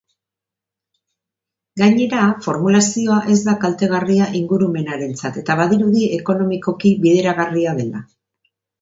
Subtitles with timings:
[1.81, 8.07] Gainera, formulazioa ez da kaltegarria ingurumenarentzat eta badirudi ekonomikoki bideragarria dela.